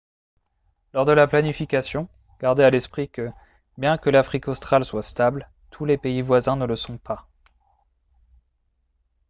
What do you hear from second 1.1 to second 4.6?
la planification gardez à l'esprit que bien que l'afrique